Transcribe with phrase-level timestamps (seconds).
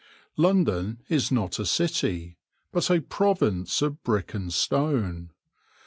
[0.35, 2.35] London is not a city,
[2.71, 5.29] but a province of brick and stone.